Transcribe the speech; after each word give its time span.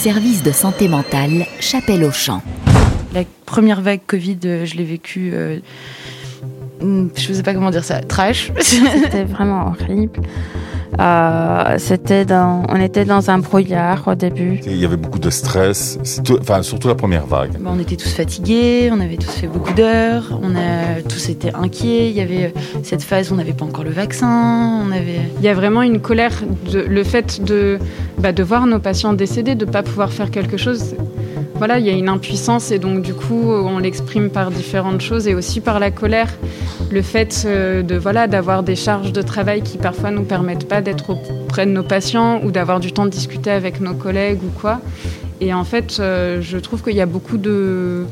service 0.00 0.42
de 0.42 0.50
santé 0.50 0.88
mentale 0.88 1.44
Chapelle 1.60 2.04
au 2.04 2.10
Champ. 2.10 2.40
La 3.12 3.24
première 3.44 3.82
vague 3.82 4.00
Covid, 4.06 4.38
euh, 4.46 4.64
je 4.64 4.76
l'ai 4.76 4.84
vécue, 4.84 5.32
euh, 5.34 5.58
hmm, 6.80 7.08
je 7.14 7.28
ne 7.28 7.34
sais 7.34 7.42
pas 7.42 7.52
comment 7.52 7.68
dire 7.68 7.84
ça, 7.84 8.00
trash. 8.00 8.50
C'était 8.60 9.24
vraiment 9.24 9.66
horrible. 9.66 10.22
Euh, 10.98 11.76
c'était 11.78 12.24
dans, 12.24 12.64
on 12.68 12.76
était 12.76 13.04
dans 13.04 13.30
un 13.30 13.38
brouillard 13.38 14.06
au 14.08 14.14
début. 14.14 14.60
Il 14.66 14.76
y 14.76 14.84
avait 14.84 14.96
beaucoup 14.96 15.18
de 15.18 15.30
stress, 15.30 15.98
enfin, 16.40 16.62
surtout 16.62 16.88
la 16.88 16.94
première 16.94 17.26
vague. 17.26 17.52
Bah, 17.60 17.70
on 17.72 17.78
était 17.78 17.96
tous 17.96 18.12
fatigués, 18.12 18.90
on 18.92 19.00
avait 19.00 19.16
tous 19.16 19.30
fait 19.30 19.46
beaucoup 19.46 19.72
d'heures, 19.72 20.38
on 20.42 20.54
a 20.56 21.02
tous 21.08 21.28
été 21.28 21.54
inquiets. 21.54 22.10
Il 22.10 22.16
y 22.16 22.20
avait 22.20 22.52
cette 22.82 23.02
phase 23.02 23.30
où 23.30 23.34
on 23.34 23.36
n'avait 23.36 23.52
pas 23.52 23.64
encore 23.64 23.84
le 23.84 23.90
vaccin. 23.90 24.82
On 24.84 24.90
avait... 24.90 25.20
Il 25.38 25.44
y 25.44 25.48
a 25.48 25.54
vraiment 25.54 25.82
une 25.82 26.00
colère, 26.00 26.42
de, 26.70 26.80
le 26.80 27.04
fait 27.04 27.42
de, 27.42 27.78
bah, 28.18 28.32
de 28.32 28.42
voir 28.42 28.66
nos 28.66 28.78
patients 28.78 29.12
décédés, 29.12 29.54
de 29.54 29.64
ne 29.64 29.70
pas 29.70 29.82
pouvoir 29.82 30.12
faire 30.12 30.30
quelque 30.30 30.56
chose 30.56 30.96
voilà, 31.60 31.78
il 31.78 31.84
y 31.84 31.90
a 31.90 31.92
une 31.92 32.08
impuissance 32.08 32.70
et 32.70 32.78
donc 32.78 33.02
du 33.02 33.12
coup 33.12 33.52
on 33.52 33.76
l'exprime 33.76 34.30
par 34.30 34.50
différentes 34.50 35.02
choses 35.02 35.28
et 35.28 35.34
aussi 35.34 35.60
par 35.60 35.78
la 35.78 35.90
colère, 35.90 36.30
le 36.90 37.02
fait 37.02 37.42
euh, 37.44 37.82
de 37.82 37.96
voilà 37.96 38.28
d'avoir 38.28 38.62
des 38.62 38.76
charges 38.76 39.12
de 39.12 39.20
travail 39.20 39.60
qui 39.60 39.76
parfois 39.76 40.10
nous 40.10 40.22
permettent 40.22 40.66
pas 40.66 40.80
d'être 40.80 41.10
auprès 41.10 41.66
de 41.66 41.70
nos 41.70 41.82
patients 41.82 42.40
ou 42.44 42.50
d'avoir 42.50 42.80
du 42.80 42.92
temps 42.92 43.04
de 43.04 43.10
discuter 43.10 43.50
avec 43.50 43.82
nos 43.82 43.92
collègues 43.92 44.42
ou 44.42 44.58
quoi. 44.58 44.80
Et 45.42 45.52
en 45.52 45.64
fait, 45.64 45.98
euh, 46.00 46.40
je 46.40 46.56
trouve 46.56 46.82
qu'il 46.82 46.96
y 46.96 47.02
a 47.02 47.06
beaucoup 47.06 47.36
de, 47.36 48.06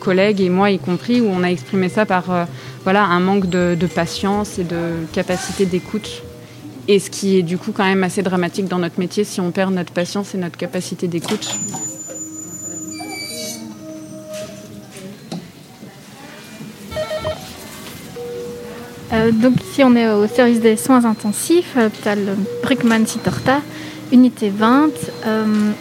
collègues 0.00 0.40
et 0.40 0.48
moi 0.48 0.70
y 0.70 0.78
compris 0.78 1.20
où 1.20 1.26
on 1.26 1.42
a 1.42 1.48
exprimé 1.48 1.90
ça 1.90 2.06
par 2.06 2.30
euh, 2.30 2.44
voilà 2.84 3.04
un 3.04 3.20
manque 3.20 3.50
de 3.50 3.86
patience 3.86 4.58
et 4.58 4.64
de 4.64 4.94
capacité 5.12 5.66
d'écoute 5.66 6.22
et 6.88 6.98
ce 6.98 7.10
qui 7.10 7.38
est 7.38 7.42
du 7.42 7.58
coup 7.58 7.72
quand 7.72 7.84
même 7.84 8.02
assez 8.02 8.22
dramatique 8.22 8.66
dans 8.66 8.78
notre 8.78 8.98
métier 8.98 9.24
si 9.24 9.40
on 9.40 9.50
perd 9.50 9.72
notre 9.72 9.92
patience 9.92 10.34
et 10.34 10.38
notre 10.38 10.56
capacité 10.56 11.08
d'écoute. 11.08 11.48
Euh, 19.12 19.30
donc 19.30 19.54
ici 19.62 19.84
on 19.84 19.94
est 19.94 20.10
au 20.10 20.26
service 20.26 20.60
des 20.60 20.76
soins 20.76 21.04
intensifs, 21.04 21.76
hôpital 21.76 22.18
Brickman 22.62 23.06
Sitorta, 23.06 23.60
unité 24.10 24.48
20, 24.48 24.90
euh, 25.26 25.72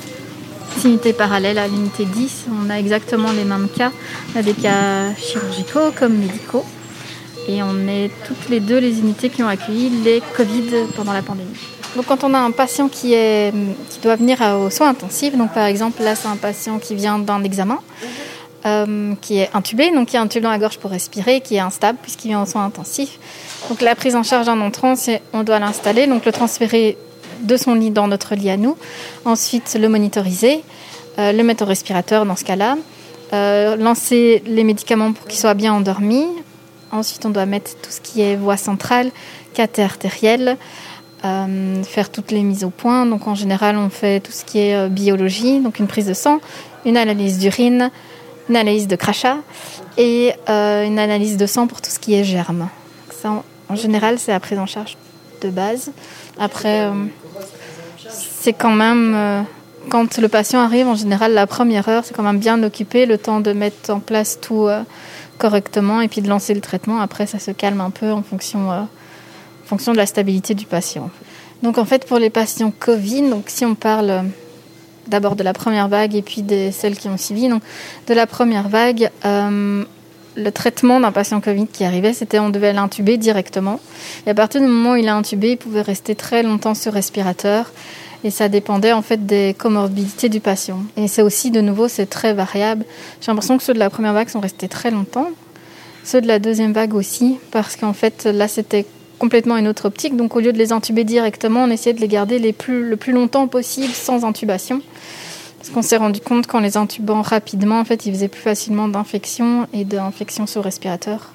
unité 0.84 1.14
parallèle 1.14 1.58
à 1.58 1.68
l'unité 1.68 2.06
10. 2.06 2.46
On 2.66 2.70
a 2.70 2.78
exactement 2.78 3.32
les 3.32 3.44
mêmes 3.44 3.70
cas. 3.70 3.92
On 4.34 4.40
a 4.40 4.44
des 4.44 4.54
cas 4.54 5.14
chirurgicaux 5.16 5.92
comme 5.98 6.18
médicaux. 6.18 6.66
Et 7.48 7.64
on 7.64 7.88
est 7.88 8.12
toutes 8.28 8.50
les 8.50 8.60
deux 8.60 8.78
les 8.78 9.00
unités 9.00 9.30
qui 9.30 9.44
ont 9.44 9.48
accueilli 9.48 9.90
les 10.04 10.22
Covid 10.36 10.86
pendant 10.96 11.14
la 11.14 11.22
pandémie. 11.22 11.50
Donc 11.96 12.06
quand 12.06 12.24
on 12.24 12.34
a 12.34 12.40
un 12.40 12.52
patient 12.52 12.88
qui, 12.88 13.14
est, 13.14 13.54
qui 13.90 14.00
doit 14.00 14.16
venir 14.16 14.42
aux 14.60 14.70
soins 14.70 14.90
intensifs, 14.90 15.36
donc 15.36 15.54
par 15.54 15.66
exemple 15.66 16.02
là 16.02 16.16
c'est 16.16 16.30
un 16.30 16.38
patient 16.38 16.80
qui 16.80 16.96
vient 16.96 17.20
d'un 17.20 17.44
examen, 17.44 17.80
euh, 18.66 19.14
qui 19.22 19.40
est 19.40 19.50
intubé, 19.54 19.92
donc 19.92 20.10
qui 20.10 20.18
a 20.18 20.22
un 20.22 20.28
tube 20.28 20.44
dans 20.44 20.52
la 20.52 20.60
gorge 20.60 20.78
pour 20.78 20.92
respirer, 20.92 21.42
qui 21.42 21.56
est 21.56 21.60
instable 21.60 22.00
puisqu'il 22.02 22.30
vient 22.30 22.44
aux 22.44 22.46
soins 22.46 22.64
intensifs. 22.64 23.20
Donc 23.68 23.82
la 23.82 23.96
prise 23.96 24.16
en 24.16 24.24
charge 24.24 24.46
d'un 24.46 24.62
entrant, 24.62 24.96
c'est 24.96 25.22
on 25.34 25.44
doit 25.44 25.60
l'installer, 25.60 26.08
donc 26.08 26.26
le 26.26 26.32
transférer 26.32 26.98
de 27.42 27.58
son 27.58 27.74
lit 27.74 27.92
dans 27.92 28.08
notre 28.08 28.36
lit 28.36 28.52
à 28.52 28.58
nous, 28.58 28.78
ensuite 29.26 29.76
le 29.80 29.90
monitoriser, 29.90 30.64
euh, 31.20 31.34
le 31.34 31.44
mettre 31.44 31.64
au 31.64 31.68
respirateur 31.68 32.26
dans 32.26 32.36
ce 32.38 32.46
cas-là, 32.46 32.78
euh, 33.34 33.76
lancer 33.76 34.44
les 34.46 34.64
médicaments 34.64 35.12
pour 35.12 35.26
qu'il 35.28 35.40
soit 35.40 35.56
bien 35.56 35.74
endormi, 35.74 36.26
Ensuite, 36.92 37.26
on 37.26 37.30
doit 37.30 37.46
mettre 37.46 37.72
tout 37.82 37.90
ce 37.90 38.02
qui 38.02 38.22
est 38.22 38.36
voie 38.36 38.58
centrale, 38.58 39.12
artériel, 39.78 40.58
euh, 41.24 41.84
faire 41.84 42.10
toutes 42.10 42.32
les 42.32 42.42
mises 42.42 42.64
au 42.64 42.70
point. 42.70 43.06
Donc, 43.06 43.28
en 43.28 43.36
général, 43.36 43.78
on 43.78 43.90
fait 43.90 44.20
tout 44.20 44.32
ce 44.32 44.44
qui 44.44 44.60
est 44.60 44.76
euh, 44.76 44.90
biologie, 44.90 45.60
donc 45.60 45.80
une 45.80 45.88
prise 45.88 46.08
de 46.08 46.14
sang, 46.14 46.40
une 46.86 46.98
analyse 46.98 47.38
d'urine, 47.38 47.92
une 48.50 48.56
analyse 48.56 48.88
de 48.88 48.96
crachat 48.96 49.38
et 49.98 50.34
euh, 50.50 50.84
une 50.86 51.00
analyse 51.00 51.38
de 51.38 51.46
sang 51.46 51.68
pour 51.68 51.82
tout 51.82 51.92
ce 51.92 52.00
qui 52.00 52.16
est 52.16 52.24
germe. 52.24 52.70
Ça, 53.22 53.44
en 53.70 53.76
général, 53.76 54.18
c'est 54.18 54.32
la 54.32 54.40
prise 54.40 54.58
en 54.58 54.66
charge 54.66 54.98
de 55.42 55.50
base. 55.50 55.92
Après, 56.40 56.90
c'est 58.10 58.54
quand 58.54 58.74
même 58.74 59.46
quand 59.90 60.18
le 60.18 60.28
patient 60.28 60.60
arrive, 60.60 60.88
en 60.88 60.96
général, 60.96 61.34
la 61.34 61.48
première 61.48 61.88
heure, 61.88 62.04
c'est 62.04 62.16
quand 62.16 62.24
même 62.24 62.40
bien 62.40 62.62
occupé, 62.64 63.06
le 63.06 63.18
temps 63.18 63.42
de 63.42 63.54
mettre 63.54 63.92
en 63.92 64.00
place 64.00 64.40
tout, 64.42 64.68
correctement 65.42 66.02
et 66.02 66.08
puis 66.08 66.22
de 66.22 66.30
lancer 66.30 66.54
le 66.54 66.62
traitement. 66.62 67.02
Après, 67.02 67.26
ça 67.26 67.40
se 67.40 67.50
calme 67.50 67.82
un 67.82 67.90
peu 67.90 68.12
en 68.12 68.22
fonction, 68.22 68.72
euh, 68.72 68.82
en 68.82 69.66
fonction 69.66 69.92
de 69.92 69.98
la 69.98 70.06
stabilité 70.06 70.54
du 70.54 70.68
patient. 70.68 71.10
Donc 71.64 71.80
en 71.80 71.86
fait, 71.86 72.06
pour 72.06 72.20
les 72.20 72.30
patients 72.30 72.72
Covid, 72.80 73.28
donc 73.28 73.46
si 73.48 73.66
on 73.66 73.74
parle 73.74 74.10
euh, 74.12 74.22
d'abord 75.08 75.36
de 75.36 75.44
la 75.44 75.54
première 75.54 75.88
vague 75.88 76.14
et 76.16 76.22
puis 76.22 76.44
de 76.44 76.70
celles 76.72 76.96
qui 76.96 77.08
ont 77.08 77.18
suivi, 77.18 77.50
donc 77.50 77.64
de 78.08 78.14
la 78.14 78.28
première 78.28 78.70
vague, 78.70 79.10
euh, 79.26 79.84
le 80.36 80.52
traitement 80.52 81.00
d'un 81.00 81.12
patient 81.12 81.42
Covid 81.42 81.68
qui 81.68 81.84
arrivait, 81.86 82.14
c'était 82.14 82.38
on 82.38 82.52
devait 82.52 82.72
l'intuber 82.72 83.18
directement. 83.18 83.80
Et 84.28 84.30
à 84.30 84.36
partir 84.36 84.62
du 84.62 84.68
moment 84.68 84.92
où 84.92 84.96
il 84.96 85.06
est 85.06 85.10
intubé, 85.10 85.54
il 85.54 85.58
pouvait 85.58 85.82
rester 85.82 86.14
très 86.14 86.44
longtemps 86.44 86.76
sur 86.76 86.94
respirateur 86.94 87.72
et 88.24 88.30
ça 88.30 88.50
dépendait 88.50 88.94
en 88.94 89.02
fait 89.02 89.26
des 89.26 89.56
comorbidités 89.58 90.30
du 90.30 90.40
patient. 90.40 90.80
Et 90.98 91.08
c'est 91.08 91.22
aussi, 91.22 91.52
de 91.52 91.62
nouveau, 91.62 91.88
c'est 91.88 92.06
très 92.06 92.34
variable. 92.34 92.86
J'ai 93.20 93.32
l'impression 93.32 93.58
que 93.58 93.64
ceux 93.64 93.74
de 93.74 93.80
la 93.80 93.90
première 93.90 94.14
vague 94.14 94.30
sont 94.30 94.40
restés 94.40 94.68
très 94.68 94.92
longtemps, 94.92 95.30
ceux 96.04 96.22
de 96.22 96.28
la 96.28 96.40
deuxième 96.40 96.74
vague 96.74 96.94
aussi, 96.94 97.38
parce 97.52 97.76
qu'en 97.76 97.94
fait 97.94 98.26
là 98.26 98.48
c'était 98.48 98.86
complètement 99.20 99.58
une 99.58 99.68
autre 99.68 99.86
optique. 99.86 100.16
Donc 100.16 100.36
au 100.36 100.40
lieu 100.40 100.52
de 100.52 100.58
les 100.58 100.72
intuber 100.72 101.04
directement, 101.04 101.64
on 101.66 101.70
essayait 101.70 101.94
de 101.94 102.02
les 102.02 102.08
garder 102.08 102.40
les 102.40 102.54
plus, 102.54 102.90
le 102.90 102.98
plus 102.98 103.14
longtemps 103.14 103.48
possible 103.48 103.94
sans 103.94 104.26
intubation. 104.26 104.82
Parce 105.60 105.70
qu'on 105.70 105.84
s'est 105.84 105.98
rendu 105.98 106.20
compte 106.22 106.48
qu'en 106.48 106.60
les 106.60 106.76
intubant 106.76 107.22
rapidement, 107.22 107.80
en 107.80 107.86
fait, 107.86 108.08
ils 108.08 108.14
faisaient 108.14 108.28
plus 108.28 108.42
facilement 108.42 108.88
d'infections 108.88 109.68
et 109.74 109.86
d'infections 109.86 110.48
sur 110.48 110.64
respirateur. 110.64 111.34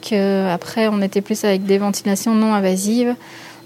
Qu'après, 0.00 0.88
on 0.88 1.00
était 1.00 1.20
plus 1.20 1.44
avec 1.44 1.64
des 1.64 1.78
ventilations 1.78 2.34
non 2.34 2.54
invasives. 2.54 3.14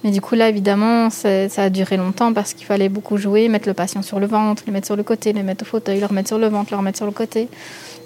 Mais 0.02 0.10
du 0.10 0.20
coup, 0.20 0.34
là, 0.34 0.48
évidemment, 0.48 1.10
ça 1.10 1.46
a 1.56 1.70
duré 1.70 1.96
longtemps 1.96 2.32
parce 2.32 2.54
qu'il 2.54 2.66
fallait 2.66 2.88
beaucoup 2.88 3.18
jouer, 3.18 3.48
mettre 3.48 3.68
le 3.68 3.74
patient 3.74 4.02
sur 4.02 4.18
le 4.18 4.26
ventre, 4.26 4.62
le 4.66 4.72
mettre 4.72 4.86
sur 4.86 4.96
le 4.96 5.02
côté, 5.02 5.32
le 5.32 5.42
mettre 5.42 5.62
au 5.62 5.66
fauteuil, 5.66 6.00
le 6.00 6.06
remettre 6.06 6.28
sur 6.28 6.38
le 6.38 6.48
ventre, 6.48 6.70
le 6.72 6.78
remettre 6.78 6.96
sur 6.96 7.06
le 7.06 7.12
côté, 7.12 7.48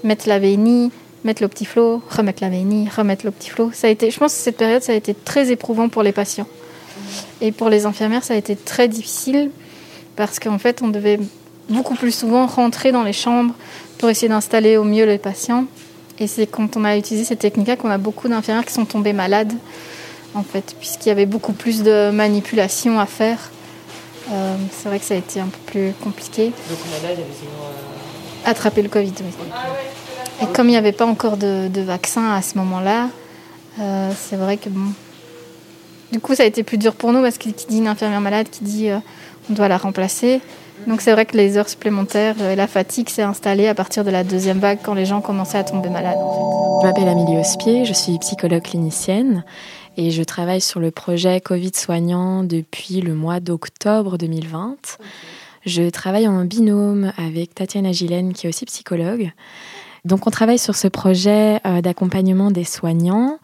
mettre 0.02 0.28
la 0.28 0.40
vénie, 0.40 0.90
mettre 1.22 1.42
le 1.42 1.48
petit 1.48 1.64
flot, 1.64 2.02
remettre 2.10 2.42
la 2.42 2.50
vénie, 2.50 2.88
remettre 2.88 3.24
le 3.24 3.30
petit 3.30 3.50
flot. 3.50 3.70
Ça 3.72 3.86
a 3.86 3.90
été, 3.90 4.10
je 4.10 4.18
pense 4.18 4.32
que 4.34 4.40
cette 4.40 4.56
période, 4.56 4.82
ça 4.82 4.92
a 4.92 4.96
été 4.96 5.14
très 5.14 5.52
éprouvant 5.52 5.88
pour 5.88 6.02
les 6.02 6.12
patients. 6.12 6.48
Et 7.40 7.52
pour 7.52 7.68
les 7.68 7.86
infirmières, 7.86 8.24
ça 8.24 8.34
a 8.34 8.36
été 8.36 8.56
très 8.56 8.88
difficile 8.88 9.50
parce 10.16 10.40
qu'en 10.40 10.58
fait, 10.58 10.82
on 10.82 10.88
devait 10.88 11.20
beaucoup 11.68 11.94
plus 11.94 12.12
souvent 12.12 12.46
rentrer 12.46 12.92
dans 12.92 13.04
les 13.04 13.12
chambres 13.12 13.54
pour 13.98 14.10
essayer 14.10 14.28
d'installer 14.28 14.76
au 14.76 14.84
mieux 14.84 15.04
les 15.04 15.18
patients. 15.18 15.66
Et 16.18 16.26
c'est 16.26 16.46
quand 16.46 16.76
on 16.76 16.84
a 16.84 16.96
utilisé 16.96 17.24
cette 17.24 17.40
technique-là 17.40 17.76
qu'on 17.76 17.90
a 17.90 17.98
beaucoup 17.98 18.28
d'infirmières 18.28 18.64
qui 18.64 18.72
sont 18.72 18.84
tombées 18.84 19.12
malades 19.12 19.52
en 20.34 20.42
fait, 20.42 20.74
puisqu'il 20.78 21.08
y 21.08 21.12
avait 21.12 21.26
beaucoup 21.26 21.52
plus 21.52 21.82
de 21.82 22.10
manipulations 22.10 22.98
à 22.98 23.06
faire. 23.06 23.38
Euh, 24.32 24.56
c'est 24.72 24.88
vrai 24.88 24.98
que 24.98 25.04
ça 25.04 25.14
a 25.14 25.18
été 25.18 25.40
un 25.40 25.46
peu 25.46 25.58
plus 25.66 25.92
compliqué. 26.02 26.46
Donc 26.46 26.78
là, 26.78 26.98
il 27.02 27.08
y 27.10 27.12
avait 27.12 27.22
euh, 27.22 28.50
Attraper 28.50 28.82
le 28.82 28.88
Covid, 28.88 29.12
oui. 29.20 29.44
Et 30.42 30.46
comme 30.46 30.66
il 30.66 30.72
n'y 30.72 30.76
avait 30.76 30.92
pas 30.92 31.06
encore 31.06 31.36
de, 31.36 31.68
vaccin 31.80 32.32
à 32.32 32.42
ce 32.42 32.58
moment-là, 32.58 33.08
euh, 33.80 34.10
c'est 34.18 34.36
vrai 34.36 34.56
que 34.56 34.68
bon. 34.68 34.92
Du 36.12 36.20
coup, 36.20 36.34
ça 36.34 36.42
a 36.42 36.46
été 36.46 36.62
plus 36.62 36.78
dur 36.78 36.94
pour 36.94 37.12
nous 37.12 37.22
parce 37.22 37.38
qu'il 37.38 37.52
dit 37.52 37.78
une 37.78 37.88
infirmière 37.88 38.20
malade 38.20 38.48
qui 38.50 38.64
dit 38.64 38.88
on 39.50 39.52
doit 39.52 39.68
la 39.68 39.78
remplacer. 39.78 40.40
Donc 40.86 41.00
c'est 41.00 41.12
vrai 41.12 41.24
que 41.24 41.36
les 41.36 41.56
heures 41.56 41.68
supplémentaires 41.68 42.40
et 42.42 42.56
la 42.56 42.66
fatigue 42.66 43.08
s'est 43.08 43.22
installée 43.22 43.68
à 43.68 43.74
partir 43.74 44.04
de 44.04 44.10
la 44.10 44.24
deuxième 44.24 44.58
vague 44.58 44.78
quand 44.82 44.94
les 44.94 45.06
gens 45.06 45.20
commençaient 45.20 45.58
à 45.58 45.64
tomber 45.64 45.88
malades. 45.88 46.18
Je 46.80 46.86
m'appelle 46.86 47.08
Amélie 47.08 47.38
Ospier, 47.38 47.84
je 47.84 47.92
suis 47.92 48.18
psychologue 48.18 48.62
clinicienne 48.62 49.44
et 49.96 50.10
je 50.10 50.22
travaille 50.22 50.60
sur 50.60 50.80
le 50.80 50.90
projet 50.90 51.40
Covid 51.40 51.72
soignant 51.74 52.42
depuis 52.42 53.00
le 53.00 53.14
mois 53.14 53.40
d'octobre 53.40 54.18
2020. 54.18 54.98
Je 55.66 55.88
travaille 55.88 56.28
en 56.28 56.44
binôme 56.44 57.12
avec 57.16 57.54
Tatiana 57.54 57.92
Gilène, 57.92 58.32
qui 58.32 58.46
est 58.46 58.48
aussi 58.48 58.66
psychologue. 58.66 59.32
Donc 60.04 60.26
on 60.26 60.30
travaille 60.30 60.58
sur 60.58 60.74
ce 60.74 60.86
projet 60.86 61.60
euh, 61.66 61.80
d'accompagnement 61.80 62.50
des 62.50 62.64
soignants. 62.64 63.38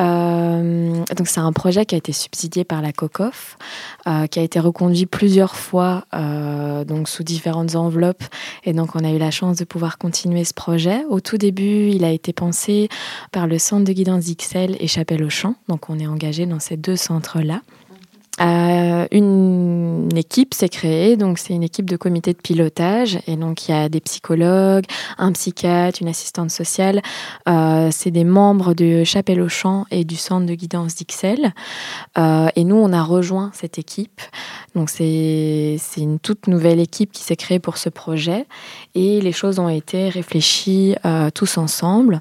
Euh, 0.00 1.04
donc 1.16 1.28
c'est 1.28 1.40
un 1.40 1.52
projet 1.52 1.84
qui 1.84 1.94
a 1.94 1.98
été 1.98 2.12
subsidié 2.12 2.64
par 2.64 2.82
la 2.82 2.92
COCOF, 2.92 3.56
euh, 4.06 4.26
qui 4.26 4.38
a 4.38 4.42
été 4.42 4.60
reconduit 4.60 5.06
plusieurs 5.06 5.56
fois, 5.56 6.04
donc 6.86 7.08
sous 7.08 7.22
différentes 7.22 7.74
enveloppes. 7.74 8.24
Et 8.64 8.72
donc 8.72 8.94
on 8.94 9.04
a 9.04 9.10
eu 9.10 9.18
la 9.18 9.30
chance 9.30 9.56
de 9.56 9.64
pouvoir 9.64 9.98
continuer 9.98 10.44
ce 10.44 10.54
projet. 10.54 11.04
Au 11.08 11.20
tout 11.20 11.38
début, 11.38 11.88
il 11.90 12.04
a 12.04 12.10
été 12.10 12.32
pensé 12.32 12.88
par 13.32 13.46
le 13.46 13.58
Centre 13.58 13.84
de 13.84 13.92
guidance 13.92 14.24
d'Ixelles 14.24 14.76
et 14.80 14.86
Chapelle 14.86 15.22
au 15.22 15.30
Champ. 15.30 15.54
Donc 15.68 15.90
on 15.90 15.98
est 15.98 16.06
engagé 16.06 16.46
dans 16.46 16.60
ces 16.60 16.76
deux 16.76 16.96
centres-là. 16.96 17.60
Euh, 18.40 19.06
une 19.10 20.08
équipe 20.16 20.54
s'est 20.54 20.68
créée, 20.68 21.16
donc 21.16 21.38
c'est 21.38 21.54
une 21.54 21.62
équipe 21.62 21.88
de 21.88 21.96
comité 21.96 22.32
de 22.32 22.38
pilotage, 22.38 23.18
et 23.26 23.36
donc 23.36 23.68
il 23.68 23.72
y 23.72 23.74
a 23.74 23.88
des 23.88 24.00
psychologues, 24.00 24.84
un 25.18 25.32
psychiatre, 25.32 25.98
une 26.00 26.08
assistante 26.08 26.50
sociale, 26.50 27.02
euh, 27.48 27.88
c'est 27.92 28.10
des 28.10 28.24
membres 28.24 28.74
de 28.74 29.04
Chapelle 29.04 29.40
au 29.40 29.48
Champ 29.48 29.84
et 29.90 30.04
du 30.04 30.16
centre 30.16 30.46
de 30.46 30.54
guidance 30.54 30.94
d'Ixelles, 30.96 31.52
euh, 32.16 32.48
et 32.56 32.64
nous 32.64 32.76
on 32.76 32.92
a 32.92 33.02
rejoint 33.02 33.50
cette 33.54 33.78
équipe, 33.78 34.20
donc 34.74 34.90
c'est 34.90 35.78
une 35.96 36.18
toute 36.18 36.46
nouvelle 36.46 36.80
équipe 36.80 37.12
qui 37.12 37.22
s'est 37.22 37.36
créée 37.36 37.58
pour 37.58 37.76
ce 37.76 37.88
projet, 37.88 38.46
et 38.94 39.20
les 39.20 39.32
choses 39.32 39.58
ont 39.58 39.68
été 39.68 40.08
réfléchies 40.08 40.94
tous 41.34 41.58
ensemble. 41.58 42.20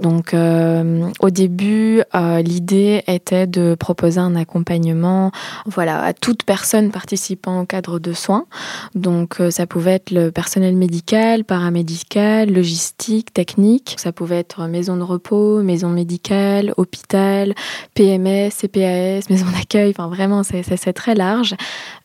Donc 0.00 0.34
euh, 0.34 1.08
au 1.20 1.30
début, 1.30 2.02
euh, 2.14 2.42
l'idée 2.42 3.02
était 3.06 3.46
de 3.46 3.76
proposer 3.78 4.18
un 4.20 4.34
accompagnement 4.34 5.30
voilà, 5.66 6.02
à 6.02 6.12
toute 6.12 6.42
personne 6.42 6.90
participant 6.90 7.60
au 7.60 7.66
cadre 7.66 7.98
de 7.98 8.12
soins. 8.12 8.46
Donc 8.94 9.40
euh, 9.40 9.50
ça 9.50 9.66
pouvait 9.66 9.92
être 9.92 10.10
le 10.10 10.30
personnel 10.30 10.76
médical, 10.76 11.44
paramédical, 11.44 12.52
logistique, 12.52 13.32
technique. 13.32 13.96
Ça 13.98 14.12
pouvait 14.12 14.38
être 14.38 14.66
maison 14.66 14.96
de 14.96 15.02
repos, 15.02 15.62
maison 15.62 15.88
médicale, 15.88 16.72
hôpital, 16.76 17.54
PMS, 17.94 18.50
CPAS, 18.50 19.30
maison 19.30 19.46
d'accueil. 19.50 19.90
Enfin 19.90 20.08
vraiment, 20.08 20.42
c'est 20.42 20.92
très 20.92 21.14
large. 21.14 21.54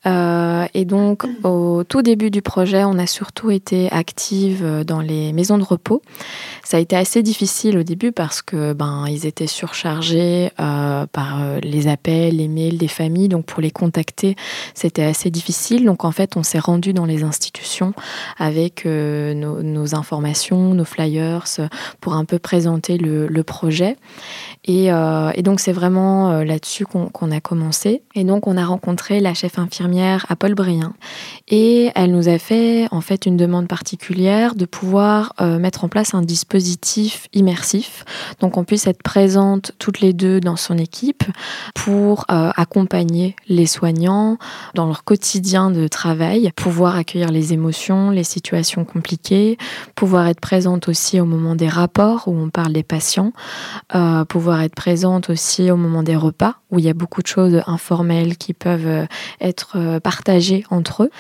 et 0.06 0.86
donc 0.86 1.26
au 1.44 1.84
tout 1.84 2.02
début 2.02 2.32
du 2.32 2.42
projet, 2.42 2.84
on 2.84 2.98
a 2.98 3.08
surtout 3.08 3.52
été 3.52 3.92
active 3.92 4.84
dans 4.86 5.02
les 5.02 5.34
maisons 5.34 5.58
de 5.58 5.64
repos. 5.64 6.02
Ça 6.64 6.78
a 6.78 6.80
été 6.80 6.96
assez 6.96 7.24
difficile 7.24 7.78
au 7.78 7.84
début 7.84 8.12
parce 8.12 8.42
que 8.42 8.74
ben 8.74 9.06
ils 9.08 9.26
étaient 9.26 9.48
surchargés 9.48 10.52
euh, 10.60 11.06
par 11.08 11.42
euh, 11.42 11.60
les 11.62 11.88
appels, 11.88 12.38
les 12.38 12.48
mails 12.48 12.78
des 12.78 12.88
familles, 12.88 13.29
donc 13.30 13.46
pour 13.46 13.62
les 13.62 13.72
contacter 13.72 14.36
c'était 14.74 15.04
assez 15.04 15.30
difficile. 15.30 15.86
Donc 15.86 16.04
en 16.06 16.12
fait 16.12 16.36
on 16.38 16.44
s'est 16.44 16.60
rendu 16.60 16.94
dans 16.94 17.06
les 17.06 17.24
institutions 17.24 17.94
avec 18.38 18.86
euh, 18.86 19.34
nos, 19.34 19.96
informations, 19.96 20.74
nos 20.74 20.86
flyers 20.86 21.46
pour 22.02 22.14
un 22.14 22.26
peu 22.26 22.40
présenter 22.40 22.98
le, 22.98 23.44
projet. 23.44 23.96
Et, 24.66 24.90
donc 25.42 25.60
c'est 25.60 25.72
vraiment 25.72 26.44
là-dessus 26.44 26.86
qu'on 26.86 27.32
a 27.32 27.40
commencé. 27.40 28.04
Et 28.16 28.24
donc 28.24 28.48
on 28.48 28.58
a 28.58 28.66
rencontré 28.66 29.20
la 29.20 29.34
chef 29.34 29.58
infirmière 29.58 30.26
à 30.30 30.36
Paul 30.36 30.54
Brien 30.54 30.94
et 31.48 31.92
elle 31.96 32.12
nous 32.12 32.28
a 32.28 32.38
fait 32.38 32.88
en 32.92 33.02
fait 33.02 33.26
une 33.26 33.38
demande 33.38 33.68
particulière 33.68 34.56
de 34.56 34.66
pouvoir 34.66 35.34
mettre 35.40 35.84
en 35.84 35.90
place 35.90 36.14
un 36.14 36.22
dispositif 36.22 37.28
immersif 37.34 38.04
donc 38.40 38.58
on 38.58 38.64
puisse 38.64 38.88
être 38.88 39.04
présente 39.04 39.72
toutes 39.80 40.02
les 40.02 40.14
deux 40.14 40.40
dans 40.40 40.56
son 40.56 40.78
équipe 40.78 41.24
pour 41.76 42.26
euh, 42.32 42.52
les 43.48 43.66
soignants 43.66 44.38
dans 44.74 44.86
leur 44.86 45.04
quotidien 45.04 45.72
de 45.72 45.88
travail, 45.88 46.52
pouvoir 46.56 46.96
accueillir 46.96 47.32
les 47.32 47.54
émotions, 47.54 48.12
les 48.12 48.24
situations 48.24 48.86
compliquées, 48.86 49.58
pouvoir 49.96 50.28
être 50.28 50.40
présente 50.40 50.88
aussi 50.88 51.20
au 51.20 51.26
moment 51.26 51.56
des 51.56 51.68
rapports 51.68 52.28
où 52.28 52.36
on 52.36 52.50
parle 52.50 52.74
des 52.74 52.84
patients, 52.84 53.34
euh, 53.96 54.26
pouvoir 54.26 54.62
être 54.62 54.76
présente 54.76 55.30
aussi 55.30 55.72
au 55.72 55.78
moment 55.78 56.04
des 56.04 56.16
repas 56.16 56.56
où 56.72 56.78
il 56.78 56.86
y 56.86 56.90
a 56.90 56.94
beaucoup 56.94 57.24
de 57.24 57.28
choses 57.28 57.62
informelles 57.66 58.38
qui 58.38 58.54
peuvent 58.54 58.86
euh, 58.86 59.06
être 59.42 60.00
partagées 60.00 60.64
entre 60.70 61.04
eux. 61.04 61.12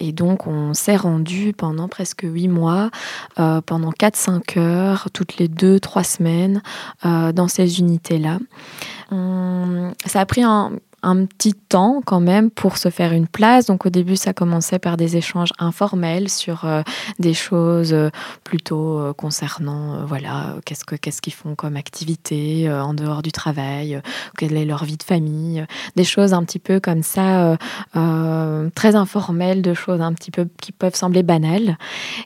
et 0.00 0.12
donc 0.12 0.46
on 0.46 0.74
s'est 0.74 0.96
rendu 0.96 1.52
pendant 1.56 1.88
presque 1.88 2.24
huit 2.24 2.48
mois, 2.48 2.90
pendant 3.36 3.90
4-5 3.90 4.58
heures, 4.58 5.08
toutes 5.12 5.38
les 5.38 5.48
deux, 5.48 5.80
trois 5.80 6.04
semaines 6.04 6.62
euh, 7.04 7.32
dans 7.32 7.48
ces 7.48 7.80
unités-là. 7.80 8.38
Ça 9.10 10.20
a 10.20 10.26
pris 10.26 10.42
un, 10.42 10.72
un 11.06 11.24
petit 11.24 11.54
temps 11.54 12.02
quand 12.04 12.18
même 12.18 12.50
pour 12.50 12.78
se 12.78 12.90
faire 12.90 13.12
une 13.12 13.28
place. 13.28 13.66
Donc 13.66 13.86
au 13.86 13.90
début, 13.90 14.16
ça 14.16 14.32
commençait 14.32 14.80
par 14.80 14.96
des 14.96 15.16
échanges 15.16 15.52
informels 15.60 16.28
sur 16.28 16.64
euh, 16.64 16.82
des 17.20 17.32
choses 17.32 17.92
euh, 17.92 18.10
plutôt 18.42 18.98
euh, 18.98 19.12
concernant, 19.12 20.04
voilà, 20.04 20.56
qu'est-ce 20.64 20.84
que 20.84 20.96
qu'est-ce 20.96 21.22
qu'ils 21.22 21.32
font 21.32 21.54
comme 21.54 21.76
activité 21.76 22.68
en 22.70 22.92
dehors 22.92 23.22
du 23.22 23.30
travail, 23.30 24.00
quelle 24.36 24.56
est 24.56 24.64
leur 24.64 24.84
vie 24.84 24.96
de 24.96 25.02
famille, 25.04 25.64
des 25.94 26.04
choses 26.04 26.32
un 26.34 26.42
petit 26.42 26.58
peu 26.58 26.80
comme 26.80 27.02
ça, 27.02 27.56
très 28.74 28.96
informelles, 28.96 29.62
de 29.62 29.74
choses 29.74 30.00
un 30.00 30.12
petit 30.12 30.30
peu 30.30 30.48
qui 30.60 30.72
peuvent 30.72 30.94
sembler 30.94 31.22
banales. 31.22 31.78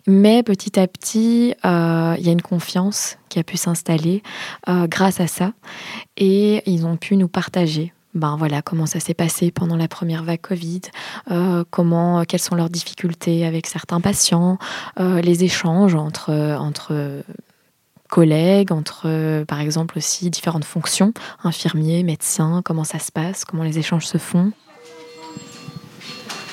Mais 0.06 0.42
petit 0.42 0.78
à 0.80 0.86
petit, 0.86 1.54
il 1.64 2.26
y 2.26 2.28
a 2.28 2.32
une 2.32 2.42
confiance 2.42 3.18
qui 3.28 3.38
a 3.38 3.44
pu 3.44 3.56
s'installer 3.56 4.22
grâce 4.66 5.20
à 5.20 5.26
ça, 5.26 5.52
et 6.16 6.62
ils 6.70 6.86
ont 6.86 6.96
pu 6.96 7.16
nous 7.16 7.28
partager 7.28 7.92
ben 8.14 8.36
voilà 8.36 8.62
comment 8.62 8.86
ça 8.86 9.00
s'est 9.00 9.14
passé 9.14 9.50
pendant 9.50 9.76
la 9.76 9.88
première 9.88 10.24
vague 10.24 10.40
Covid, 10.40 10.82
euh, 11.30 11.64
comment, 11.70 12.24
quelles 12.24 12.40
sont 12.40 12.56
leurs 12.56 12.70
difficultés 12.70 13.46
avec 13.46 13.66
certains 13.66 14.00
patients, 14.00 14.58
euh, 14.98 15.20
les 15.20 15.44
échanges 15.44 15.94
entre 15.94 16.30
entre 16.58 17.22
collègues, 18.08 18.72
entre 18.72 19.44
par 19.44 19.60
exemple 19.60 19.98
aussi 19.98 20.30
différentes 20.30 20.64
fonctions, 20.64 21.12
infirmiers, 21.44 22.02
médecins, 22.02 22.62
comment 22.64 22.84
ça 22.84 22.98
se 22.98 23.12
passe, 23.12 23.44
comment 23.44 23.62
les 23.62 23.78
échanges 23.78 24.06
se 24.06 24.18
font? 24.18 24.52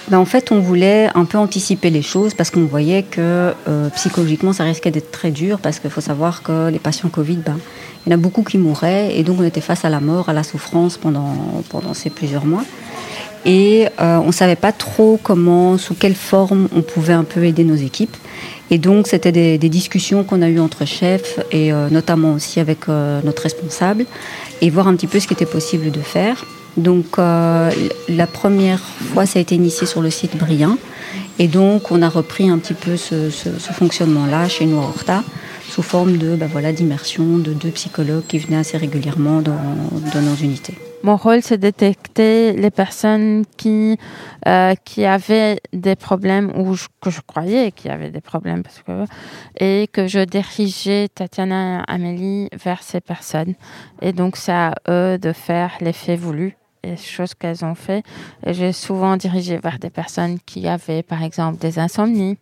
Ben 0.09 0.19
en 0.19 0.25
fait, 0.25 0.53
on 0.53 0.59
voulait 0.59 1.09
un 1.15 1.25
peu 1.25 1.37
anticiper 1.37 1.89
les 1.89 2.01
choses 2.01 2.33
parce 2.33 2.49
qu'on 2.49 2.65
voyait 2.65 3.03
que 3.03 3.53
euh, 3.67 3.89
psychologiquement, 3.89 4.53
ça 4.53 4.63
risquait 4.63 4.91
d'être 4.91 5.11
très 5.11 5.31
dur 5.31 5.59
parce 5.59 5.79
qu'il 5.79 5.89
faut 5.89 6.01
savoir 6.01 6.43
que 6.43 6.69
les 6.69 6.79
patients 6.79 7.09
Covid, 7.09 7.37
ben, 7.37 7.57
il 8.05 8.11
y 8.11 8.15
en 8.15 8.17
a 8.17 8.21
beaucoup 8.21 8.43
qui 8.43 8.57
mouraient 8.57 9.17
et 9.17 9.23
donc 9.23 9.41
on 9.41 9.43
était 9.43 9.59
face 9.59 9.83
à 9.83 9.89
la 9.89 9.99
mort, 9.99 10.29
à 10.29 10.33
la 10.33 10.43
souffrance 10.43 10.97
pendant, 10.97 11.61
pendant 11.69 11.93
ces 11.93 12.09
plusieurs 12.09 12.45
mois. 12.45 12.63
Et 13.45 13.87
euh, 13.99 14.17
on 14.19 14.27
ne 14.27 14.31
savait 14.31 14.55
pas 14.55 14.71
trop 14.71 15.19
comment, 15.21 15.77
sous 15.77 15.93
quelle 15.93 16.15
forme 16.15 16.69
on 16.73 16.81
pouvait 16.83 17.13
un 17.13 17.25
peu 17.25 17.43
aider 17.43 17.65
nos 17.65 17.75
équipes. 17.75 18.15
Et 18.71 18.77
donc 18.77 19.07
c'était 19.07 19.33
des, 19.33 19.57
discussions 19.57 20.23
qu'on 20.23 20.41
a 20.41 20.47
eues 20.47 20.59
entre 20.59 20.85
chefs 20.85 21.39
et 21.51 21.73
euh, 21.73 21.89
notamment 21.89 22.31
aussi 22.31 22.61
avec 22.61 22.87
notre 22.87 23.43
responsable 23.43 24.05
et 24.61 24.69
voir 24.69 24.87
un 24.87 24.95
petit 24.95 25.07
peu 25.07 25.19
ce 25.19 25.27
qui 25.27 25.33
était 25.33 25.45
possible 25.45 25.91
de 25.91 25.99
faire. 25.99 26.45
Donc 26.77 27.17
euh, 27.17 27.71
la 28.07 28.27
première 28.27 28.79
fois, 28.79 29.25
ça 29.25 29.39
a 29.39 29.41
été 29.41 29.55
initié 29.55 29.87
sur 29.87 30.01
le 30.01 30.11
site 30.11 30.37
Briand. 30.37 30.77
Et 31.39 31.47
donc 31.47 31.91
on 31.91 32.01
a 32.01 32.09
repris 32.09 32.49
un 32.49 32.57
petit 32.59 32.73
peu 32.73 32.97
ce, 32.97 33.29
fonctionnement-là 33.73 34.47
chez 34.47 34.65
nous 34.65 34.79
à 34.79 34.83
Horta, 34.83 35.23
sous 35.69 35.81
forme 35.81 36.17
de 36.17 36.35
bah, 36.35 36.47
voilà, 36.49 36.71
d'immersion 36.71 37.37
de 37.37 37.53
deux 37.53 37.69
psychologues 37.69 38.25
qui 38.27 38.39
venaient 38.39 38.57
assez 38.57 38.77
régulièrement 38.77 39.41
dans, 39.41 39.59
nos 40.21 40.35
unités. 40.35 40.75
Mon 41.03 41.15
rôle, 41.15 41.43
c'est 41.43 41.59
détecter 41.59 42.53
les 42.53 42.71
personnes 42.71 43.43
qui, 43.55 43.97
euh, 44.47 44.73
qui 44.83 45.05
avaient 45.05 45.59
des 45.71 45.95
problèmes 45.95 46.51
ou 46.57 46.75
que 47.01 47.11
je 47.11 47.21
croyais 47.25 47.71
qu'il 47.71 47.91
y 47.91 47.93
avait 47.93 48.09
des 48.09 48.21
problèmes 48.21 48.63
parce 48.63 48.81
que, 48.81 49.05
et 49.59 49.87
que 49.93 50.07
je 50.07 50.19
dirigeais 50.19 51.07
Tatiana 51.13 51.81
et 51.81 51.83
Amélie 51.87 52.49
vers 52.63 52.81
ces 52.81 52.99
personnes. 52.99 53.53
Et 54.01 54.11
donc, 54.11 54.37
c'est 54.37 54.51
à 54.51 54.73
eux 54.89 55.19
de 55.19 55.33
faire 55.33 55.71
l'effet 55.81 56.15
voulu 56.15 56.57
les 56.89 56.97
choses 56.97 57.33
qu'elles 57.33 57.63
ont 57.65 57.75
fait. 57.75 58.03
J'ai 58.45 58.71
souvent 58.71 59.17
dirigé 59.17 59.57
vers 59.57 59.79
des 59.79 59.89
personnes 59.89 60.37
qui 60.45 60.67
avaient, 60.67 61.03
par 61.03 61.23
exemple, 61.23 61.59
des 61.59 61.79
insomnies 61.79 62.37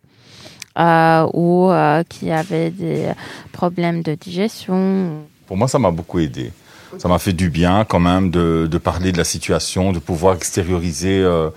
euh, 0.78 1.26
ou 1.32 1.70
euh, 1.70 2.02
qui 2.06 2.30
avaient 2.30 2.70
des 2.70 3.10
problèmes 3.52 4.02
de 4.02 4.14
digestion. 4.14 5.22
Pour 5.46 5.56
moi, 5.56 5.68
ça 5.68 5.78
m'a 5.78 5.90
beaucoup 5.90 6.18
aidé. 6.18 6.52
Ça 6.98 7.08
m'a 7.08 7.18
fait 7.18 7.32
du 7.32 7.48
bien 7.48 7.84
quand 7.84 7.98
même 7.98 8.30
de, 8.30 8.78
parler 8.78 9.10
de 9.10 9.18
la 9.18 9.24
situation, 9.24 9.92
de 9.92 9.98
pouvoir 9.98 10.36
extérioriser, 10.36 11.20
euh, 11.22 11.50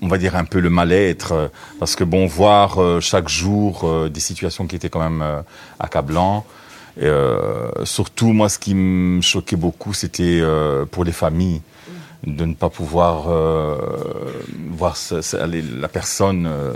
on 0.00 0.08
va 0.08 0.18
dire 0.18 0.36
un 0.36 0.44
peu 0.44 0.60
le 0.60 0.70
mal-être, 0.70 1.50
parce 1.78 1.96
que 1.96 2.04
bon, 2.04 2.26
voir 2.26 2.78
chaque 3.00 3.28
jour 3.28 4.08
des 4.08 4.20
situations 4.20 4.66
qui 4.66 4.76
étaient 4.76 4.88
quand 4.88 5.08
même 5.10 5.42
accablantes. 5.78 6.44
Surtout, 7.84 8.32
moi, 8.32 8.48
ce 8.48 8.58
qui 8.58 8.74
me 8.74 9.20
choquait 9.20 9.56
beaucoup, 9.56 9.92
c'était 9.92 10.42
pour 10.90 11.04
les 11.04 11.12
familles 11.12 11.60
de 12.26 12.44
ne 12.44 12.54
pas 12.54 12.68
pouvoir 12.68 13.26
euh, 13.28 13.76
voir 14.70 14.96
la 15.32 15.88
personne, 15.88 16.46
euh, 16.46 16.72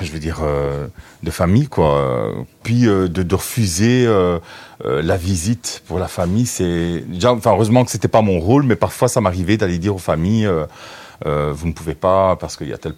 je 0.00 0.10
veux 0.10 0.18
dire, 0.18 0.40
euh, 0.42 0.86
de 1.22 1.30
famille, 1.30 1.68
quoi. 1.68 2.32
Puis 2.62 2.82
de, 2.82 3.34
refuser 3.34 4.06
la 4.84 5.16
visite 5.16 5.82
pour 5.86 5.98
la 5.98 6.08
famille, 6.08 6.46
c'est 6.46 7.04
heureusement 7.46 7.84
que 7.84 7.90
c'était 7.90 8.08
pas 8.08 8.22
mon 8.22 8.40
rôle, 8.40 8.64
mais 8.64 8.76
parfois 8.76 9.08
ça 9.08 9.20
m'arrivait 9.20 9.56
d'aller 9.56 9.78
dire 9.78 9.94
aux 9.94 9.98
familles. 9.98 10.48
vous 11.24 11.66
ne 11.66 11.72
pouvez 11.72 11.94
pas 11.94 12.36
parce 12.36 12.56
qu'il 12.56 12.68
y 12.68 12.72
a 12.72 12.78
tel 12.78 12.94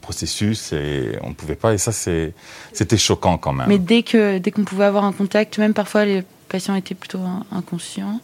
processus 0.00 0.72
et 0.72 1.18
on 1.22 1.30
ne 1.30 1.34
pouvait 1.34 1.56
pas 1.56 1.72
et 1.72 1.78
ça 1.78 1.92
c'était 1.92 2.98
choquant 2.98 3.38
quand 3.38 3.52
même. 3.52 3.68
Mais 3.68 3.78
dès 3.78 4.02
que 4.02 4.38
dès 4.38 4.50
qu'on 4.50 4.64
pouvait 4.64 4.84
avoir 4.84 5.04
un 5.04 5.12
contact, 5.12 5.58
même 5.58 5.74
parfois 5.74 6.04
les 6.04 6.24
patient 6.50 6.74
était 6.74 6.94
plutôt 6.94 7.20
inconscient. 7.52 8.20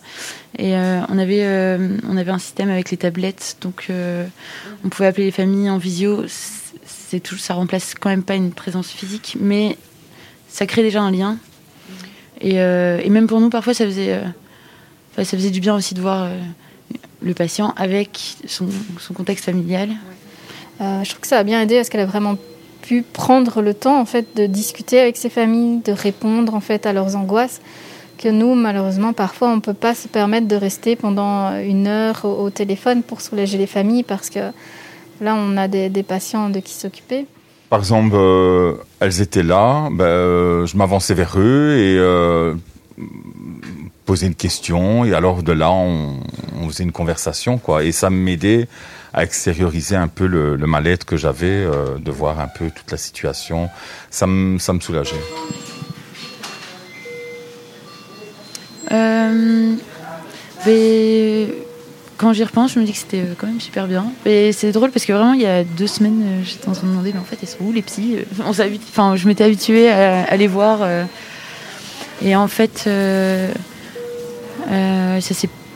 Et 0.58 0.76
euh, 0.76 1.00
on, 1.08 1.18
avait, 1.18 1.44
euh, 1.44 1.96
on 2.08 2.16
avait 2.16 2.32
un 2.32 2.38
système 2.38 2.68
avec 2.68 2.90
les 2.90 2.96
tablettes, 2.98 3.56
donc 3.62 3.86
euh, 3.88 4.26
on 4.84 4.88
pouvait 4.88 5.06
appeler 5.06 5.26
les 5.26 5.30
familles 5.30 5.70
en 5.70 5.78
visio. 5.78 6.24
C'est 6.28 7.20
tout, 7.20 7.38
ça 7.38 7.54
remplace 7.54 7.94
quand 7.94 8.10
même 8.10 8.24
pas 8.24 8.34
une 8.34 8.52
présence 8.52 8.88
physique, 8.88 9.36
mais 9.40 9.78
ça 10.48 10.66
crée 10.66 10.82
déjà 10.82 11.00
un 11.00 11.10
lien. 11.10 11.38
Et, 12.42 12.54
même 13.08 13.26
pour 13.26 13.40
nous, 13.40 13.48
parfois, 13.48 13.72
ça 13.72 13.86
faisait, 13.86 14.20
ça 15.16 15.24
faisait 15.24 15.50
du 15.50 15.60
bien 15.60 15.74
aussi 15.74 15.94
de 15.94 16.02
voir 16.02 16.28
le 17.22 17.32
patient 17.32 17.72
avec 17.76 18.36
son, 18.46 18.68
contexte 19.14 19.46
familial. 19.46 19.88
je 20.80 21.08
trouve 21.08 21.20
que 21.20 21.26
ça 21.26 21.38
a 21.38 21.44
bien 21.44 21.62
aidé 21.62 21.76
parce 21.76 21.88
qu'elle 21.88 22.00
a 22.00 22.06
vraiment 22.06 22.36
pu 22.82 23.02
prendre 23.02 23.62
le 23.62 23.72
temps 23.72 23.98
en 23.98 24.04
fait 24.04 24.36
de 24.36 24.46
discuter 24.46 25.00
avec 25.00 25.16
ses 25.16 25.30
familles, 25.30 25.80
de 25.80 25.92
répondre 25.92 26.54
en 26.54 26.60
fait 26.60 26.84
à 26.84 26.92
leurs 26.92 27.16
angoisses 27.16 27.60
que 28.18 28.28
nous 28.28 28.54
malheureusement 28.54 29.12
parfois 29.12 29.48
on 29.48 29.60
peut 29.60 29.74
pas 29.74 29.94
se 29.94 30.08
permettre 30.08 30.48
de 30.48 30.56
rester 30.56 30.96
pendant 30.96 31.56
une 31.58 31.86
heure 31.86 32.24
au, 32.24 32.50
téléphone 32.50 33.02
pour 33.02 33.20
soulager 33.20 33.58
les 33.58 33.66
familles 33.66 34.02
parce 34.02 34.30
que 34.30 34.50
là 35.20 35.34
on 35.34 35.56
a 35.56 35.68
des, 35.68 36.02
patients 36.02 36.50
de 36.50 36.60
qui 36.60 36.72
s'occuper. 36.72 37.26
Par 37.68 37.80
exemple, 37.80 38.14
euh, 38.14 38.74
elles 39.00 39.20
étaient 39.20 39.42
là, 39.42 39.88
ben, 39.90 40.04
euh, 40.04 40.66
je 40.66 40.76
m'avançais 40.76 41.14
vers 41.14 41.34
eux 41.36 41.74
et 41.76 41.96
euh, 41.98 42.54
posais 44.04 44.26
une 44.26 44.36
question 44.36 45.04
et 45.04 45.14
alors 45.14 45.42
de 45.42 45.52
là 45.52 45.70
on, 45.72 46.20
faisait 46.68 46.84
une 46.84 46.92
conversation 46.92 47.58
quoi 47.58 47.84
et 47.84 47.92
ça 47.92 48.10
m'aidait 48.10 48.66
à 49.16 49.22
extérioriser 49.22 49.96
un 49.96 50.08
peu 50.08 50.26
le, 50.26 50.58
mal-être 50.58 51.06
que 51.06 51.16
j'avais, 51.16 51.46
euh, 51.46 51.96
de 51.98 52.10
voir 52.10 52.38
un 52.38 52.48
peu 52.48 52.70
toute 52.70 52.90
la 52.92 52.98
situation. 52.98 53.70
Ça 54.10 54.26
me 54.26 54.58
soulageait. 54.58 55.16
Mais 60.66 61.48
quand 62.16 62.32
j'y 62.32 62.44
repense, 62.44 62.72
je 62.72 62.80
me 62.80 62.84
dis 62.84 62.92
que 62.92 62.98
c'était 62.98 63.20
euh, 63.20 63.34
quand 63.36 63.46
même 63.46 63.60
super 63.60 63.86
bien. 63.86 64.06
Et 64.24 64.52
c'est 64.52 64.72
drôle 64.72 64.90
parce 64.90 65.04
que 65.04 65.12
vraiment, 65.12 65.34
il 65.34 65.42
y 65.42 65.46
a 65.46 65.64
deux 65.64 65.86
semaines, 65.86 66.42
j'étais 66.44 66.68
en 66.68 66.72
train 66.72 66.86
de 66.86 66.92
demander, 66.92 67.12
mais 67.12 67.20
en 67.20 67.24
fait, 67.24 67.38
elles 67.42 67.48
sont 67.48 67.62
où 67.62 67.72
les 67.72 67.82
psys 67.82 68.18
On 68.44 68.50
enfin, 68.50 69.16
Je 69.16 69.26
m'étais 69.28 69.44
habituée 69.44 69.90
à, 69.90 70.36
les 70.36 70.46
voir. 70.46 70.80
et 72.22 72.34
en 72.34 72.48
fait, 72.48 72.88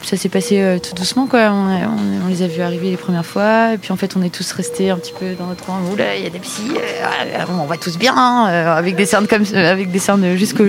ça 0.03 0.17
s'est 0.17 0.29
passé 0.29 0.61
euh, 0.61 0.79
tout 0.79 0.95
doucement 0.95 1.27
quoi. 1.27 1.53
On, 1.53 2.29
les 2.29 2.43
a 2.43 2.47
vus 2.47 2.63
arriver 2.63 2.91
les 2.91 2.97
premières 2.97 3.27
fois 3.27 3.75
et 3.75 3.79
puis 3.79 3.93
en 3.93 3.97
fait 3.97 4.17
on 4.17 4.23
est 4.23 4.31
tous 4.31 4.53
restés 4.53 4.91
un 4.91 4.97
petit 4.97 5.13
peu 5.19 5.35
dans 5.39 5.47
notre 5.47 5.65
coin. 5.65 5.81
Oula, 5.93 6.17
il 6.17 6.23
y 6.23 6.27
a 6.27 6.31
des 6.31 6.39
psys, 6.39 6.71
euh, 6.77 7.45
on 7.49 7.67
va 7.67 7.77
tous 7.77 7.99
bien 7.99 8.15
euh, 8.49 8.75
avec 8.75 8.97
des 8.97 9.07
cernes 9.07 9.27
comme 9.27 9.45
avec 9.55 9.91
des 9.91 9.99
cernes 9.99 10.37
jusqu'au 10.37 10.65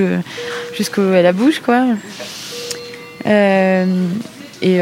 jusqu'au 0.76 1.12
à 1.14 1.22
la 1.22 1.34
bouche 1.34 1.60
quoi. 1.60 1.86
Et, 4.64 4.80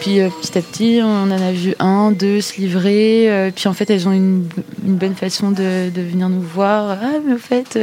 puis 0.00 0.20
petit 0.42 0.58
à 0.58 0.62
petit, 0.62 1.00
on 1.02 1.22
en 1.22 1.30
a 1.30 1.52
vu 1.52 1.74
un, 1.78 2.10
deux 2.12 2.40
se 2.40 2.60
livrer. 2.60 3.50
puis 3.54 3.68
en 3.68 3.72
fait, 3.72 3.88
elles 3.90 4.06
ont 4.06 4.12
une, 4.12 4.46
une 4.84 4.96
bonne 4.96 5.14
façon 5.14 5.50
de, 5.50 5.90
venir 5.94 6.28
nous 6.28 6.42
voir. 6.42 6.98
Ah, 7.02 7.18
mais 7.26 7.34
au 7.34 7.38
fait, 7.38 7.78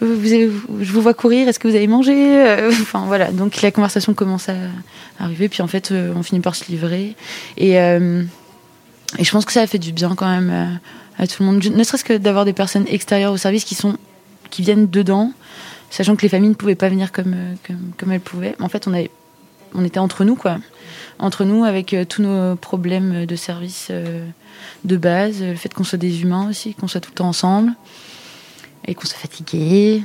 je 0.00 0.92
vous 0.92 1.00
vois 1.00 1.14
courir, 1.14 1.48
est-ce 1.48 1.58
que 1.58 1.68
vous 1.68 1.76
avez 1.76 1.86
mangé 1.86 2.12
euh, 2.14 2.70
Enfin 2.82 3.04
voilà, 3.06 3.30
donc 3.30 3.62
la 3.62 3.70
conversation 3.70 4.14
commence 4.14 4.48
à 4.48 4.54
arriver, 5.18 5.48
puis 5.48 5.62
en 5.62 5.66
fait 5.66 5.90
euh, 5.90 6.12
on 6.16 6.22
finit 6.22 6.40
par 6.40 6.54
se 6.54 6.70
livrer. 6.70 7.14
Et, 7.56 7.80
euh, 7.80 8.22
et 9.18 9.24
je 9.24 9.30
pense 9.30 9.44
que 9.44 9.52
ça 9.52 9.62
a 9.62 9.66
fait 9.66 9.78
du 9.78 9.92
bien 9.92 10.14
quand 10.14 10.28
même 10.28 10.80
à 11.18 11.26
tout 11.26 11.42
le 11.42 11.46
monde, 11.46 11.64
ne 11.64 11.84
serait-ce 11.84 12.04
que 12.04 12.16
d'avoir 12.16 12.44
des 12.44 12.52
personnes 12.52 12.86
extérieures 12.88 13.32
au 13.32 13.36
service 13.36 13.64
qui, 13.64 13.74
sont, 13.74 13.96
qui 14.50 14.62
viennent 14.62 14.88
dedans, 14.88 15.32
sachant 15.94 16.16
que 16.16 16.22
les 16.22 16.28
familles 16.28 16.50
ne 16.50 16.54
pouvaient 16.54 16.74
pas 16.74 16.88
venir 16.88 17.12
comme, 17.12 17.36
comme, 17.98 18.12
elles 18.12 18.20
pouvaient. 18.20 18.56
En 18.60 18.68
fait 18.68 18.88
on, 18.88 19.84
était 19.84 19.98
entre 19.98 20.24
nous, 20.24 20.36
quoi. 20.36 20.58
Entre 21.18 21.44
nous 21.44 21.64
avec 21.64 21.94
tous 22.08 22.22
nos 22.22 22.56
problèmes 22.56 23.26
de 23.26 23.36
service 23.36 23.90
de 24.84 24.96
base, 24.96 25.42
le 25.42 25.54
fait 25.54 25.72
qu'on 25.72 25.84
soit 25.84 25.98
des 25.98 26.22
humains 26.22 26.48
aussi, 26.48 26.74
qu'on 26.74 26.88
soit 26.88 27.00
tout 27.00 27.10
le 27.10 27.16
temps 27.16 27.28
ensemble 27.28 27.72
et 28.86 28.94
qu'on 28.94 29.06
soit 29.06 29.18
fatigué 29.18 30.02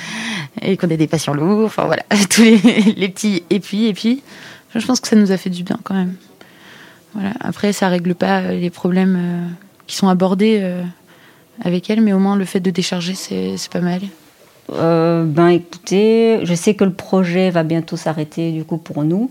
et 0.62 0.76
qu'on 0.76 0.88
ait 0.88 0.96
des 0.96 1.06
patients 1.06 1.34
lourds, 1.34 1.64
enfin 1.64 1.86
voilà, 1.86 2.02
tous 2.30 2.42
les, 2.42 3.08
petits 3.08 3.42
et 3.50 3.60
puis 3.60 3.86
et 3.86 3.94
puis 3.94 4.22
je 4.74 4.84
pense 4.84 5.00
que 5.00 5.08
ça 5.08 5.16
nous 5.16 5.32
a 5.32 5.36
fait 5.36 5.50
du 5.50 5.62
bien 5.62 5.78
quand 5.82 5.94
même. 5.94 6.14
Voilà. 7.14 7.32
Après 7.40 7.72
ça 7.72 7.88
règle 7.88 8.14
pas 8.14 8.52
les 8.52 8.70
problèmes 8.70 9.16
euh, 9.18 9.48
qui 9.86 9.96
sont 9.96 10.08
abordés 10.08 10.58
euh, 10.62 10.82
avec 11.62 11.88
elle, 11.90 12.00
mais 12.00 12.12
au 12.12 12.18
moins 12.18 12.36
le 12.36 12.44
fait 12.44 12.60
de 12.60 12.70
décharger 12.70 13.14
c'est 13.14 13.70
pas 13.70 13.80
mal. 13.80 14.00
Euh, 14.70 15.24
ben 15.24 15.48
écoutez, 15.48 16.40
je 16.44 16.54
sais 16.54 16.74
que 16.74 16.84
le 16.84 16.92
projet 16.92 17.50
va 17.50 17.62
bientôt 17.62 17.96
s'arrêter 17.96 18.52
du 18.52 18.64
coup 18.64 18.78
pour 18.78 19.04
nous. 19.04 19.30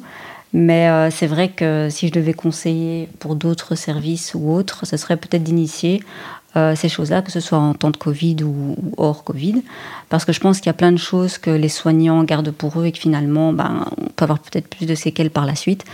Mais 0.54 1.10
c'est 1.12 1.28
vrai 1.28 1.48
que 1.48 1.88
si 1.90 2.10
je 2.10 2.12
devais 2.12 2.34
conseiller 2.34 3.08
pour 3.20 3.38
d'autres 3.38 3.76
services 3.76 4.34
ou 4.36 4.52
autres, 4.52 4.86
ce 4.86 4.98
serait 4.98 5.16
peut-être 5.16 5.44
d'initier 5.44 6.02
euh, 6.58 6.76
ces 6.76 6.90
choses-là, 6.90 7.22
que 7.22 7.32
ce 7.32 7.40
soit 7.40 7.58
en 7.58 7.74
temps 7.74 7.92
de 7.92 7.98
Covid 7.98 8.44
ou, 8.44 8.76
hors 8.98 9.24
Covid, 9.24 9.64
parce 10.10 10.26
que 10.26 10.34
je 10.34 10.42
pense 10.42 10.58
qu'il 10.58 10.66
y 10.66 10.70
a 10.70 10.74
plein 10.74 10.92
de 10.92 10.98
choses 10.98 11.38
que 11.38 11.50
les 11.50 11.70
soignants 11.70 12.22
gardent 12.26 12.52
pour 12.52 12.82
eux 12.82 12.88
et 12.88 12.92
que 12.92 13.00
finalement, 13.00 13.54
ben, 13.54 13.86
on 13.98 14.10
peut 14.10 14.24
avoir 14.24 14.40
peut-être 14.40 14.68
plus 14.68 14.86
de 14.86 14.94
séquelles 14.94 15.30
par 15.30 15.46
la 15.46 15.56
suite. 15.56 15.86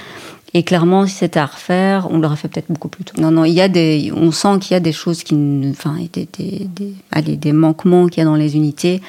Et 0.53 0.63
clairement, 0.63 1.05
si 1.05 1.13
c'était 1.13 1.39
à 1.39 1.45
refaire, 1.45 2.07
on 2.09 2.19
l'aurait 2.19 2.35
fait 2.35 2.47
peut-être 2.47 2.71
beaucoup 2.71 2.87
plus 2.87 3.03
tôt. 3.03 3.21
Non, 3.21 3.31
non, 3.31 3.43
il 3.45 3.53
y 3.53 3.61
a 3.61 3.67
des, 3.67 4.11
on 4.15 4.31
sent 4.31 4.59
qu'il 4.61 4.71
y 4.71 4.75
a 4.75 4.79
des 4.79 4.93
choses 4.93 5.23
qui, 5.23 5.35
enfin, 5.69 5.97
des, 6.13 6.27
des, 6.37 6.93
allez, 7.11 7.35
des 7.35 7.51
manquements 7.51 8.07
qu'il 8.07 8.19
y 8.19 8.21
a 8.21 8.25
dans 8.25 8.35
les 8.35 8.55
unités. 8.55 9.01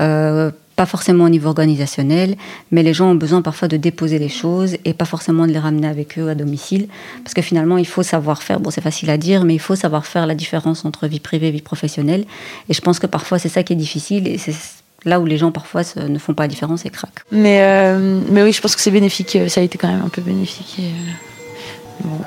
Euh, 0.00 0.50
pas 0.80 0.86
forcément 0.86 1.24
au 1.24 1.28
niveau 1.28 1.48
organisationnel, 1.48 2.36
mais 2.70 2.82
les 2.82 2.94
gens 2.94 3.10
ont 3.10 3.14
besoin 3.14 3.42
parfois 3.42 3.68
de 3.68 3.76
déposer 3.76 4.18
les 4.18 4.30
choses 4.30 4.78
et 4.86 4.94
pas 4.94 5.04
forcément 5.04 5.46
de 5.46 5.52
les 5.52 5.58
ramener 5.58 5.86
avec 5.86 6.18
eux 6.18 6.30
à 6.30 6.34
domicile. 6.34 6.88
Parce 7.22 7.34
que 7.34 7.42
finalement, 7.42 7.76
il 7.76 7.86
faut 7.86 8.02
savoir 8.02 8.42
faire, 8.42 8.60
bon 8.60 8.70
c'est 8.70 8.80
facile 8.80 9.10
à 9.10 9.18
dire, 9.18 9.44
mais 9.44 9.52
il 9.52 9.58
faut 9.58 9.76
savoir 9.76 10.06
faire 10.06 10.26
la 10.26 10.34
différence 10.34 10.86
entre 10.86 11.06
vie 11.06 11.20
privée 11.20 11.48
et 11.48 11.50
vie 11.50 11.60
professionnelle. 11.60 12.24
Et 12.70 12.72
je 12.72 12.80
pense 12.80 12.98
que 12.98 13.06
parfois 13.06 13.38
c'est 13.38 13.50
ça 13.50 13.62
qui 13.62 13.74
est 13.74 13.76
difficile 13.76 14.26
et 14.26 14.38
c'est 14.38 14.54
là 15.04 15.20
où 15.20 15.26
les 15.26 15.38
gens 15.38 15.50
parfois 15.50 15.82
ne 15.96 16.18
font 16.18 16.34
pas 16.34 16.44
la 16.44 16.48
différence 16.48 16.84
et 16.84 16.90
craquent. 16.90 17.24
Mais, 17.30 17.60
euh, 17.62 18.20
mais 18.30 18.42
oui, 18.42 18.52
je 18.52 18.60
pense 18.60 18.76
que 18.76 18.82
c'est 18.82 18.90
bénéfique, 18.90 19.38
ça 19.48 19.60
a 19.60 19.64
été 19.64 19.78
quand 19.78 19.88
même 19.88 20.02
un 20.04 20.08
peu 20.08 20.22
bénéfique. 20.22 20.78
Et, 20.78 20.84
euh, 20.84 22.04
bon, 22.04 22.18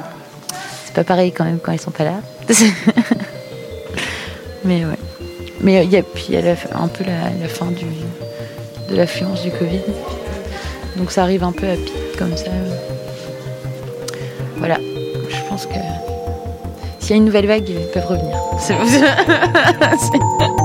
c'est 0.85 0.93
pas 0.93 1.03
pareil 1.03 1.31
quand 1.31 1.45
même 1.45 1.59
quand 1.59 1.71
ils 1.71 1.79
sont 1.79 1.91
pas 1.91 2.03
là. 2.03 2.15
mais 4.65 4.85
ouais. 4.85 4.97
Mais 5.61 5.85
il 5.85 5.91
y 5.91 5.97
a, 5.97 6.03
puis 6.03 6.25
il 6.29 6.35
y 6.35 6.37
a 6.37 6.55
un 6.75 6.87
peu 6.87 7.03
la, 7.05 7.29
la 7.41 7.47
fin 7.47 7.67
du, 7.67 7.85
de 8.89 8.95
l'affluence 8.95 9.43
du 9.43 9.51
Covid. 9.51 9.81
Donc 10.97 11.11
ça 11.11 11.23
arrive 11.23 11.43
un 11.43 11.51
peu 11.51 11.67
à 11.67 11.75
pic 11.75 12.17
comme 12.17 12.35
ça. 12.35 12.51
Voilà, 14.57 14.77
je 15.29 15.49
pense 15.49 15.65
que 15.65 15.73
s'il 16.99 17.11
y 17.11 17.13
a 17.13 17.17
une 17.17 17.25
nouvelle 17.25 17.47
vague, 17.47 17.67
ils 17.67 17.91
peuvent 17.93 18.05
revenir. 18.05 18.37